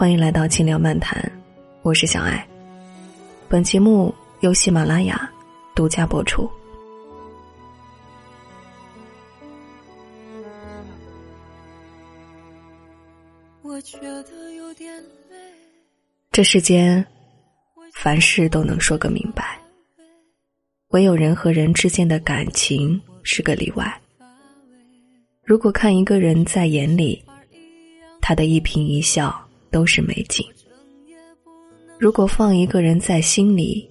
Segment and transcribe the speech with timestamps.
[0.00, 1.30] 欢迎来到轻聊漫谈，
[1.82, 2.48] 我是小爱。
[3.50, 5.30] 本节目由喜马拉雅
[5.74, 6.50] 独家播出。
[13.60, 14.90] 我觉得有点
[15.28, 15.36] 累。
[16.32, 17.06] 这世间，
[17.92, 19.60] 凡事都能说个明白，
[20.92, 24.00] 唯有人和人之间的感情是个例外。
[25.44, 27.22] 如果看一个人在眼里，
[28.22, 30.44] 他的一颦一笑都是美景；
[31.98, 33.88] 如果放一个人在心里，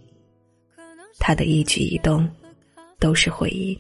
[1.20, 2.30] 他的一举一动
[3.00, 3.78] 都是回忆。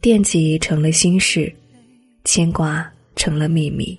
[0.00, 1.50] 惦记成了心事，
[2.24, 3.98] 牵挂成了秘密，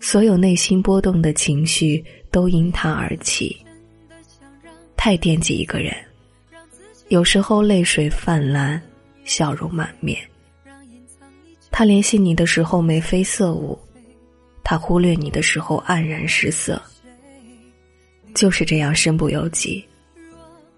[0.00, 3.56] 所有内心波动的情绪都因他而起。
[4.96, 5.94] 太惦记一个人，
[7.08, 8.80] 有时候泪水泛滥，
[9.24, 10.18] 笑容满面。
[11.70, 13.78] 他联系你的时候眉飞色舞，
[14.68, 16.82] 他忽略你的时候黯然失色。
[18.34, 19.86] 就是这样身不由己，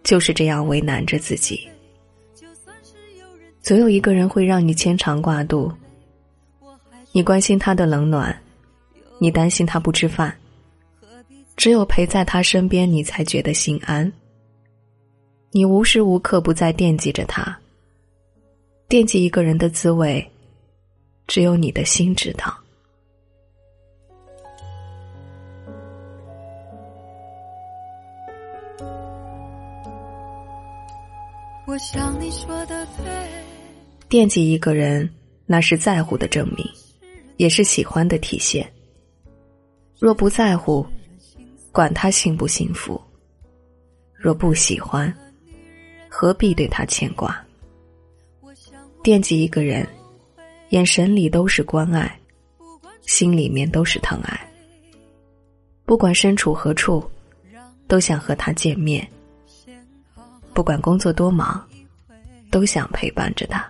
[0.05, 1.67] 就是这样为难着自己。
[3.63, 5.73] 总有一个人会让你牵肠挂肚，
[7.13, 8.39] 你关心他的冷暖，
[9.19, 10.37] 你担心他不吃饭，
[11.57, 14.13] 只有陪在他身边，你才觉得心安。
[15.51, 17.59] 你无时无刻不在惦记着他，
[18.87, 20.31] 惦记一个人的滋味。
[21.27, 22.55] 只有你的心知道。
[31.67, 33.07] 我想你说的对。
[34.09, 35.09] 惦记一个人，
[35.47, 36.67] 那是在乎的证明，
[37.37, 38.67] 也是喜欢的体现。
[39.99, 40.87] 若不在乎，
[41.73, 42.99] 管他幸不幸福；
[44.15, 45.13] 若不喜欢，
[46.09, 47.39] 何必对他牵挂？
[49.03, 49.87] 惦记一个人。
[50.71, 52.21] 眼神里都是关爱，
[53.01, 54.39] 心里面都是疼爱。
[55.87, 57.03] 不管身处何处，
[57.89, 59.07] 都想和他见面。
[60.55, 61.67] 不管工作多忙，
[62.51, 63.69] 都想陪伴着他。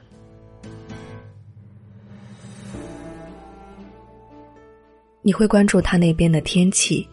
[5.23, 7.07] 你会关注他那边的天气，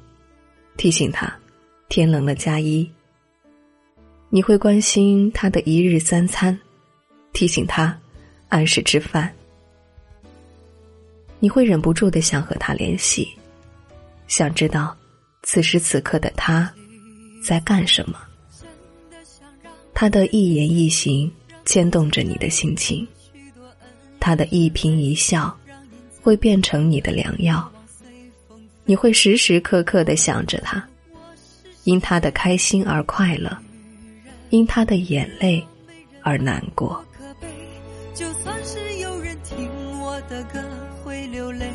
[0.77, 1.33] 提醒他
[1.89, 2.89] 天冷了加衣。
[4.29, 6.57] 你会关心他的一日三餐，
[7.33, 7.97] 提醒他
[8.49, 9.31] 按时吃饭。
[11.39, 13.27] 你会忍不住的想和他联系，
[14.27, 14.95] 想知道
[15.43, 16.73] 此时此刻的他
[17.45, 18.19] 在干什么。
[19.94, 21.31] 他的一言一行
[21.63, 23.07] 牵动着你的心情，
[24.19, 25.55] 他的一颦一笑
[26.22, 27.72] 会变成你的良药。
[28.84, 30.84] 你会时时刻刻的想着他，
[31.84, 33.55] 因他的开心而快乐，
[34.50, 35.66] 因他的眼泪
[36.22, 37.05] 而难过。
[38.16, 39.69] 就算是有人听
[40.00, 40.59] 我的歌。
[41.31, 41.69] 流泪，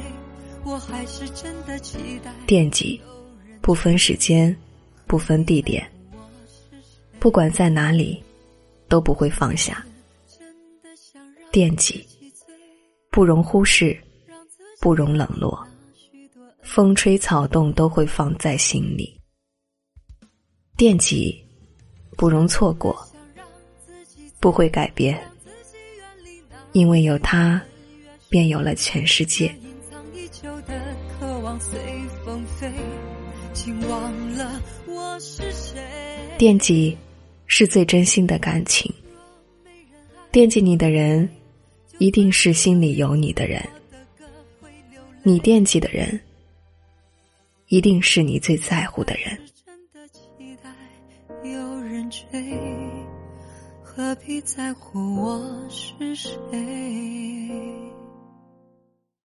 [0.65, 2.33] 我还是真的期待。
[2.47, 3.01] 惦记，
[3.61, 4.57] 不分时间，
[5.11, 5.85] 不分地点，
[7.19, 8.23] 不管在哪里，
[8.87, 9.85] 都不会放下。
[11.51, 12.07] 惦记，
[13.11, 14.01] 不容忽视，
[14.81, 15.67] 不容冷落，
[16.63, 19.19] 风吹草动都会放在心里。
[20.77, 21.45] 惦记，
[22.17, 22.97] 不容错过，
[24.39, 25.21] 不会改变，
[26.71, 27.61] 因为有他。
[28.29, 29.53] 便有了全世界。
[36.39, 36.97] 惦记
[37.47, 38.93] 是最真心的感情，
[40.31, 41.29] 惦记你的人，
[41.99, 43.63] 一定是心里有你的人。
[45.23, 46.19] 你惦记的人，
[47.67, 49.39] 一定是你最在乎的人。
[53.83, 56.39] 何必在乎我是谁？